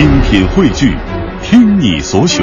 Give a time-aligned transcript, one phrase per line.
[0.00, 0.96] 精品汇聚，
[1.42, 2.42] 听你所选，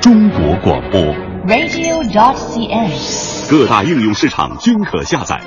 [0.00, 0.98] 中国广播。
[1.46, 3.50] radio.dot.cn，。
[3.50, 5.38] 各大应用市场均可下载。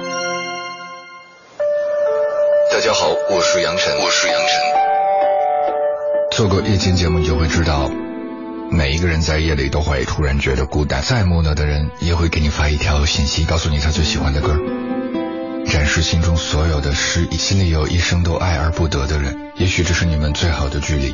[2.72, 4.48] 大家好，我是杨晨，我是杨晨。
[6.34, 7.90] 做过夜间节目，你就会知道，
[8.70, 11.02] 每一个人在夜里都会突然觉得孤单。
[11.02, 14.56] 再木讷的人也会给你发一条信息，告诉你他最喜欢的歌，
[15.94, 17.38] 是心中所有的诗意。
[17.38, 21.14] 心里有一生都爱而不得的人，也许这是你们最好的距离。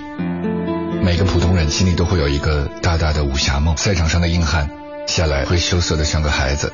[1.03, 4.69] 每个普通人心里都会有一个大大的武侠梦，赛场上的硬汉
[5.05, 6.71] 下来会羞涩的像个孩子，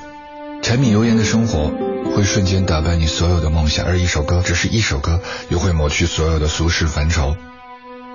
[0.61, 1.71] 柴米油盐的生活
[2.15, 7.35] 会瞬间打败你所有的梦想，而一首歌，只是一首歌，又会抹去所有的俗世烦愁，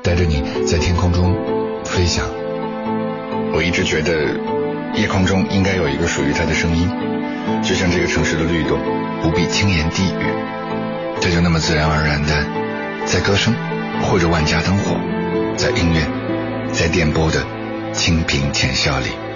[0.04, 1.34] 带着你在天空中
[1.84, 2.24] 飞翔。
[3.52, 4.38] 我一直觉得
[4.94, 6.90] 夜空中应该有一个属于它的声音，
[7.62, 8.78] 就像这个城市的律动，
[9.22, 10.24] 不必轻言低语，
[11.20, 12.44] 它就那么自然而然的，
[13.06, 13.54] 在歌声
[14.02, 14.96] 或者万家灯火，
[15.56, 16.00] 在音乐，
[16.72, 17.44] 在电波的
[17.92, 19.29] 清平浅笑里。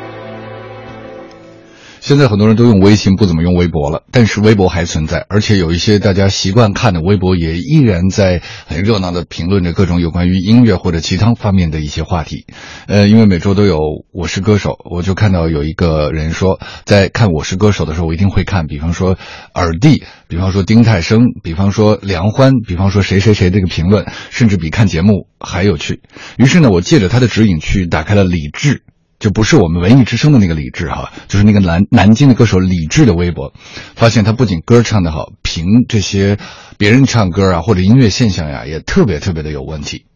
[2.04, 12.44] 现在很多人都用微信，不怎么用微博了，但是微博还存在，而且有一些大家习惯看的微博也依然在很热闹的评论着各种有关于音乐或者其他方面的一些话题。
[12.88, 13.76] 呃，因为每周都有
[14.12, 19.16] 《我是歌手》，我就看到有一个人说，在看《我是歌手》的时候，我一定会看，比方说
[19.54, 26.02] 耳帝，比方说丁太升，比方说梁欢，比方说谁谁谁这个评论，甚至比看节目还有趣。
[26.36, 28.82] 于是呢，我借着他的指引去打开了李志。
[29.18, 33.52] 就不是我们文艺之声的那个李志哈，就是那个南南京的歌手李志的微博，
[33.94, 36.38] 发现他不仅歌唱得好，评这些
[36.78, 40.06] 别人唱歌啊或者音乐现象呀，也特别特别的有问题。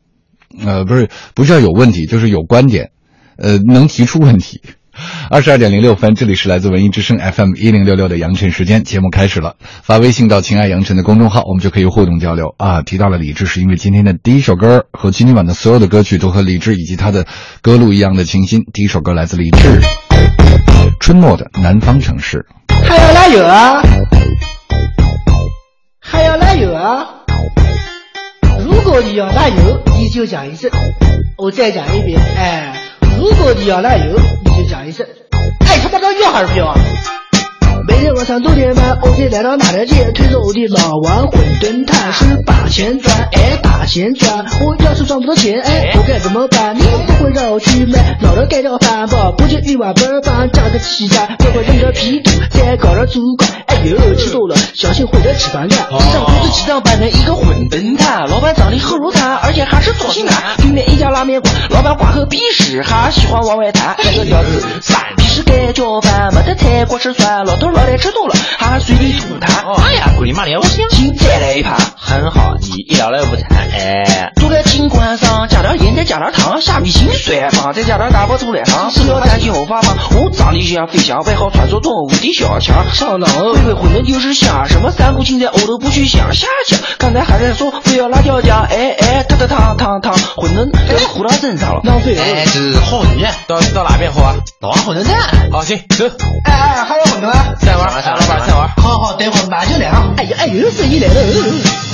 [0.59, 2.91] 呃，不是不是要有问题，就是有观点，
[3.37, 4.63] 呃，能提出问题。
[5.31, 9.57] 二十二点零六分，这里是来自文艺之声 FM 一零六六的杨晨时间，节目开始了。
[9.83, 12.83] 发微信到“情爱杨晨”的公众号，我们就可以互动交流啊。
[12.83, 17.27] 提到了李志，是因为今天的第一首歌和今天晚的所有的歌曲都和李志以及他的
[17.63, 18.65] 歌路一样的清新。
[18.73, 19.59] 第一首歌来自李志，
[21.01, 22.47] 《春末的南方城市》。
[22.89, 23.83] 还要来油啊？
[26.01, 27.07] 还要来油啊？
[28.65, 30.71] 如果你要来油，你就讲一次。
[31.37, 32.75] 我再讲一遍，哎，
[33.19, 35.05] 如果你要来油，你就讲一声。
[35.67, 36.79] 哎，他妈的要还是不要啊？
[38.19, 44.45] 晚上六点半，我就来到马条街，推着我的老王馄饨摊，是把钱赚，哎，把钱赚。
[44.61, 46.77] 我要是赚不到钱，哎，我该怎么办？
[46.77, 53.49] 你不会让我去买老的盖掉饭包，不就一碗白饭加个鸡蛋，我会扔点皮肚，再搞点猪肝。
[53.67, 55.79] 哎呦，吃多了小心会得吃饭干。
[55.89, 60.35] 地上铺着鸡蛋拌的一个馄饨摊，老板长得很如炭，而且还是左性男。
[60.57, 63.95] 对面一家拉面馆，老板挂个鄙视，还喜欢往外弹。
[64.03, 69.73] 这个屌丝， 三皮是盖浇饭，没得菜锅吃酸，老头老太吃多了，还随地吐痰。
[69.81, 70.85] 哎呀，滚你妈的，我行。
[70.91, 74.33] 请再来一盘，很好，你一聊来无谈，哎。
[74.79, 78.89] 青关上，加点盐，再加点糖，下米清水放，再加点大白兔来糖。
[78.93, 79.97] 是要担心后发胖？
[80.15, 82.85] 我长得像飞翔，外号传说中无敌小强。
[82.95, 86.79] 上当了，回回馄饨就是香，什么三顾青菜我都不去想，下讲。
[86.97, 92.23] 刚才还在说不要辣椒酱，哎哎，烫烫烫烫烫，馄饨这个糊到身上了，浪费了。
[92.23, 94.37] 哎，这是好馄饨，到到哪边好啊？
[94.61, 95.19] 老王馄饨店。
[95.51, 96.05] 好，行，走。
[96.45, 97.47] 哎哎，还有馄饨啊？
[97.59, 98.69] 再玩，来，老板再玩。
[98.77, 100.15] 好好，等会马上来啊！
[100.19, 101.15] 哎呀哎呦，生意来了！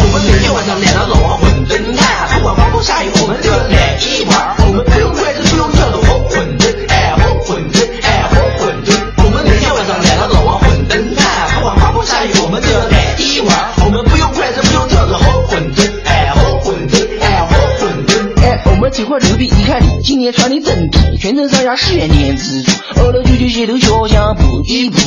[0.06, 4.56] 我们每天晚上来到老王馄饨摊，不管刮不下雨，我们就要来一碗。
[4.66, 8.98] 我们不用筷子，不用叫的活馄饨，哎，活馄饨，哎，活馄饨。
[9.24, 13.70] 我们每天晚上来到老王馄饨摊，不管刮风下雨，我们就要来一碗。
[13.86, 18.42] 我们不用筷子，不用叫的活馄饨，哎，活馄饨，哎，活馄饨。
[18.42, 24.98] 哎，我们这块牛逼，你看你今年穿的真皮，全身上下十元钱资助，饿了就去街头小巷补一补。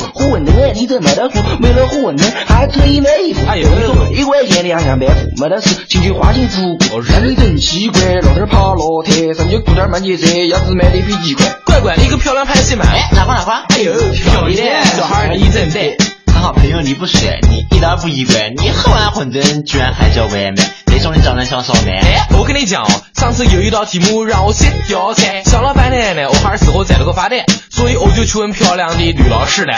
[0.86, 3.40] 活馄饨哎，你真没得数，为了馄饨还特意买衣服。
[3.48, 3.68] 哎呦，
[4.12, 7.00] 一块钱两箱白布，没得事，请去花钱出国。
[7.00, 11.46] 让你真奇怪，老头爬老太，上去雇点慢节奏，鸭子买的比鸡快。
[11.64, 12.84] 乖乖，你个漂亮拍戏嘛？
[12.86, 13.54] 哎，哪块哪块？
[13.70, 15.96] 哎呦，漂亮，小孩你真美。
[16.26, 21.98] 很好朋友，你不帅，你一点不意外，你喝完馄饨居然还叫外卖，那种人长得像少奶。
[22.00, 29.74] 哎，我跟你讲哦，上次有一道题目让我写吊菜，想了半天呢，我还是事后摘了个发呆，所以我就去问漂亮的女老师了。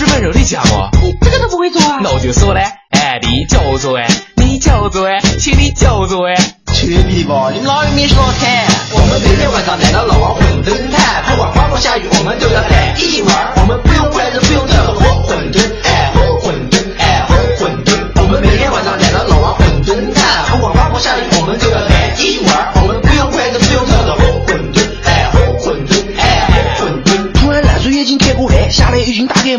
[0.00, 1.98] 老师温柔的家伙，你这个都不会做啊？
[2.02, 6.34] 那我就说嘞，哎，你教我做哎，你教我做哎，请你教我做哎。
[6.72, 8.66] 去你吧，你老有没说菜？
[8.92, 13.52] 我们每天晚上来到老王馄饨摊，不管刮风下雨，我们都要来一碗。
[13.56, 15.60] 我们不用筷子，不用叫的活馄饨，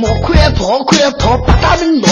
[0.01, 2.09] 一群大盖帽，快跑快跑，八大门道，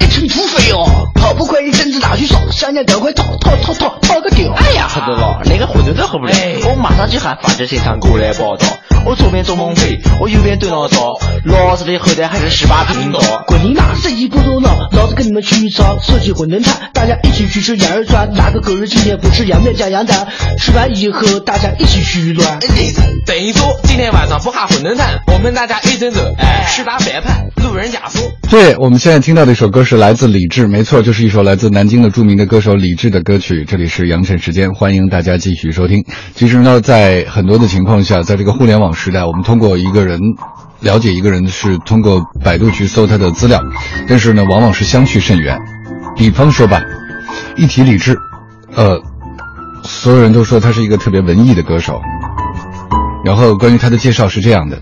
[0.00, 4.52] 一群土匪哦，跑不快一阵子打去烧，想想赶快逃逃逃逃逃个屌！
[4.54, 6.32] 哎呀，喝多了，连个混沌都喝不了。
[6.68, 8.66] 我马上去喊法制现场过来报道。
[9.08, 11.14] 我左边做梦飞，我右边对牢骚，
[11.44, 13.18] 老子的后代还是十八频道。
[13.46, 13.94] 滚你妈！
[13.94, 20.26] 生意不头脑，老子跟你们去炒手机馄饨摊，大家一起去吃羊肉串，哪个狗日今天不吃羊面加羊蛋？
[20.58, 22.58] 吃完以后大家一起去乱。
[23.24, 28.20] 等于说今天晚上不哈馄饨摊，我们大家一整走，哎，十打反叛，路人甲说。
[28.50, 33.64] 对，我们现在听到的一首歌是来自李志，没错，就是一首来自南京的著名的歌手李志的歌曲。
[33.66, 36.04] 这里是羊城时间，欢迎大家继续收听。
[36.34, 40.20] 其实呢，在很多的情况下，在这个互联网时代，我们通过一个人
[40.80, 43.62] 了解一个人是通过百度去搜他的资料，
[44.08, 45.56] 但是呢，往往是相去甚远。
[46.16, 46.82] 比方说吧，
[47.56, 48.18] 一提李志，
[48.74, 49.00] 呃，
[49.84, 52.00] 所有人都说他是一个特别文艺的歌手。
[53.24, 54.76] 然后关于他的介绍是这样的：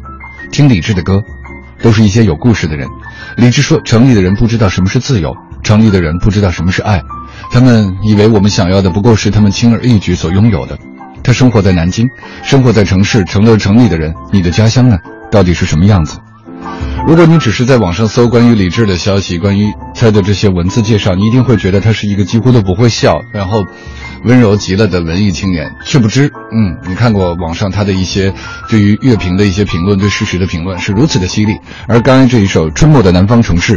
[0.50, 1.20] 听李志的歌，
[1.82, 2.88] 都是一些有故事的人。
[3.36, 7.02] 李志说，城里的人不知道什么是自由，城里的人不知道什么是爱，
[7.50, 10.78] 他们以为我们想要的不过是他们轻而易举所拥有的。
[11.26, 12.08] 他生活在南京，
[12.44, 14.14] 生活在城市，成了城里的人。
[14.30, 14.96] 你的家乡呢？
[15.28, 16.18] 到底是什么样子？
[17.04, 23.64] 如果你只是在网上搜关于李志的消息，关于他的这些文字介绍，你一定会觉得他是一个几乎都不会笑，然后
[24.24, 25.74] 温柔极了的文艺青年。
[25.84, 28.32] 却不知，嗯，你看过网上他的一些
[28.68, 31.56] 对于乐评的一些评论，对事实的评论是如此的犀利。
[31.88, 33.76] 而刚才这一首《春末的南方城市》，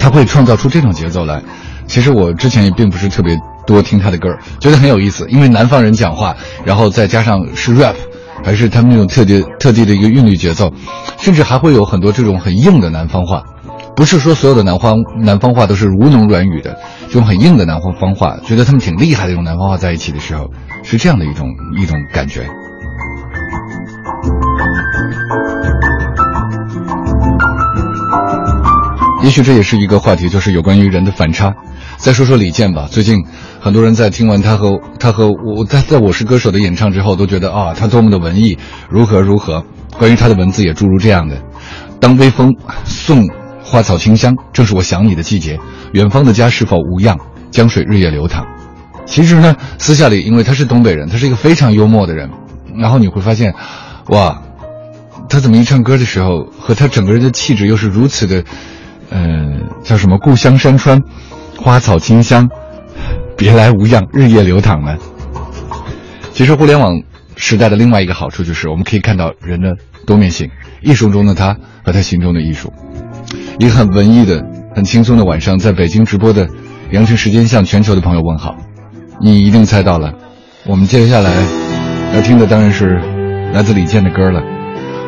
[0.00, 1.40] 他会创造出这种节奏来。
[1.86, 4.28] 其实我之前也并不是特别多听他的歌，
[4.60, 7.94] 觉得很有意思，因为南方人讲话，然后再加上是 rap。
[8.42, 10.70] 还是他们那种特别特地的一个韵律节奏，
[11.18, 13.42] 甚至还会有很多这种很硬的南方话，
[13.96, 20.50] 不是说所有的南方南方话都是吴侬软语的，这种很硬的南方方话，觉得他们挺厉害的，用南方话在一起的时候，
[20.82, 22.46] 是这样的一种一种感觉。
[29.22, 31.54] 也许这也是一个话题，就是有关于人的反差。
[32.04, 33.24] 再说说李健吧，最近
[33.60, 38.58] 很多人在听完他和他和我在在我是歌手的演唱之后，都觉得啊，他多么的文艺，
[38.90, 39.64] 如何如何。
[39.98, 41.40] 关于他的文字也诸如这样的：
[42.00, 42.52] 当微风
[42.84, 43.26] 送
[43.62, 45.58] 花草清香，正是我想你的季节。
[45.94, 47.16] 远方的家是否无恙？
[47.50, 48.44] 江水日夜流淌。
[49.06, 52.28] 其实呢，私下里，因为他是东北人，他是一个非常幽默的人。
[52.76, 53.54] 然后你会发现，
[54.10, 54.42] 哇，
[55.30, 58.44] 他怎么一唱歌的时候，和他整个人的气质又是如此的，
[59.08, 60.18] 嗯，叫什么？
[60.18, 61.00] 故乡山川。
[61.64, 62.46] 花草清香，
[63.38, 64.98] 别来无恙，日夜流淌呢。
[66.30, 66.92] 其实互联网
[67.36, 69.74] 时代的另外一个好处就是，我们可以看到人的
[70.06, 70.50] 多面性，
[70.82, 72.70] 艺术中的他和他心中的艺术。
[73.58, 74.44] 一个很文艺的、
[74.76, 76.46] 很轻松的晚上，在北京直播的
[76.90, 78.54] 羊城时间向全球的朋友问好。
[79.22, 80.12] 你一定猜到了，
[80.66, 81.32] 我们接下来
[82.14, 83.00] 要听的当然是
[83.54, 84.40] 来自李健的歌了，《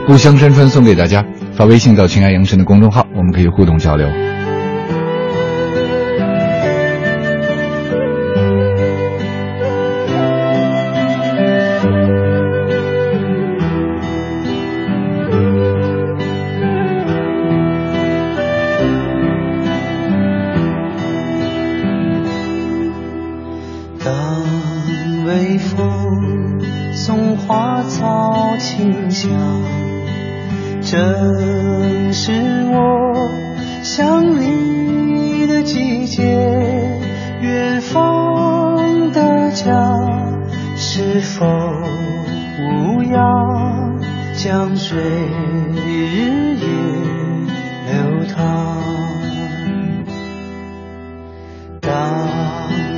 [0.06, 1.22] 故乡山川》送给大家。
[1.52, 4.08] 发微信到“情爱羊城”的公众号，我们可以互动交流。
[25.36, 29.30] 微风送花草清香
[30.80, 32.32] 正是
[32.70, 33.12] 我
[33.82, 36.22] 想你的季节
[37.42, 39.94] 远方的家
[40.74, 41.44] 是否
[42.62, 44.00] 无恙
[44.42, 44.99] 江水
[45.75, 46.66] 日夜
[47.92, 48.78] 流淌。
[51.82, 52.26] 当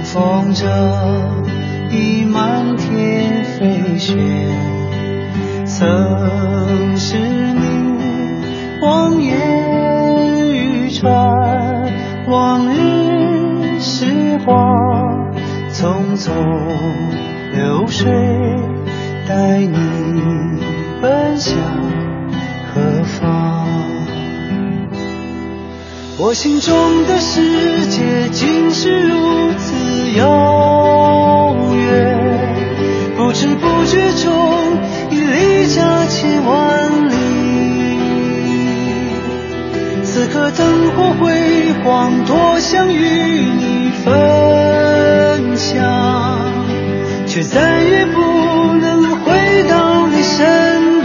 [0.05, 1.48] 风筝
[1.91, 4.15] 已满天飞雪，
[5.65, 11.11] 曾是你望眼欲穿，
[12.27, 15.33] 往日时光
[15.73, 16.33] 匆匆
[17.53, 18.11] 流水。
[19.29, 19.77] 带你
[21.03, 21.55] 奔向
[22.73, 23.69] 何方？
[26.19, 30.27] 我心中的世界竟是如此遥
[30.73, 30.78] 远。
[33.29, 34.79] 不知不觉中
[35.11, 37.15] 已离家千万里
[40.03, 45.85] 此刻灯火辉煌多想与你分享
[47.27, 48.19] 却再也不
[48.81, 50.98] 能回到你身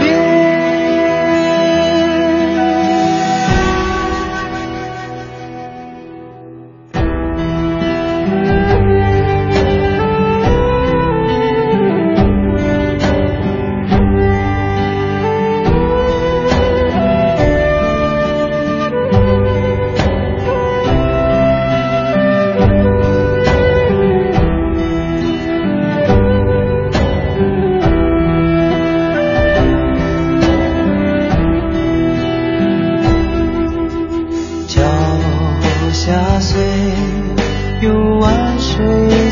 [38.24, 38.82] 万水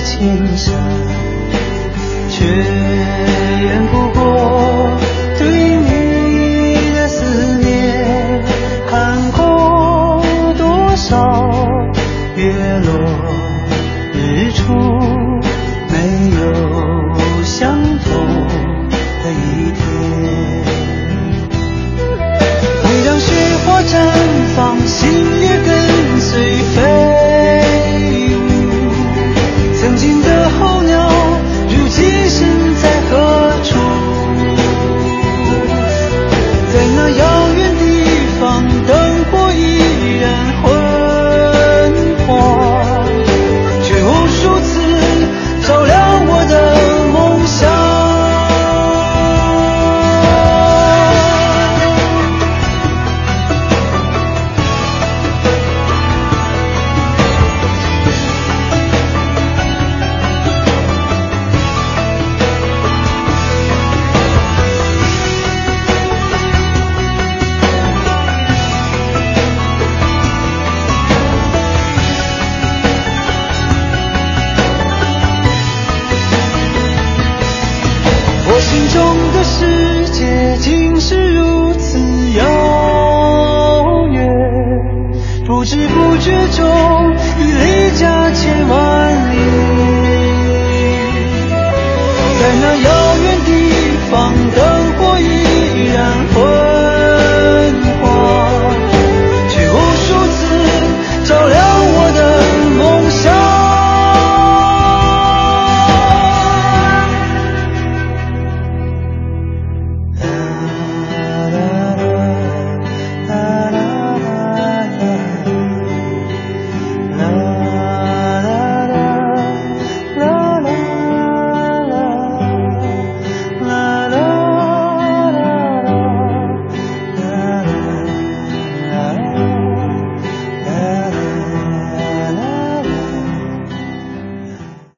[0.05, 0.75] 千山
[2.29, 4.42] 却远不过